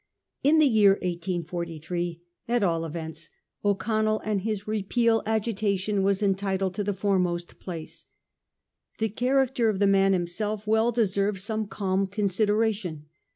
In 0.41 0.57
the 0.57 0.65
year 0.65 0.93
1843, 0.93 2.23
at 2.47 2.63
all 2.63 2.85
events, 2.85 3.29
O'Connell 3.63 4.19
and 4.25 4.41
his 4.41 4.63
Eepeal 4.63 5.21
agitation 5.27 5.99
are 6.03 6.09
entitled 6.25 6.73
to 6.73 6.83
the 6.83 6.95
foremost 6.95 7.59
place. 7.59 8.07
The 8.97 9.09
character 9.09 9.69
of 9.69 9.77
the 9.77 9.85
man 9.85 10.13
himself 10.13 10.65
well 10.65 10.91
deserves 10.91 11.43
some 11.43 11.67
calm 11.67 12.07
consideration. 12.07 13.05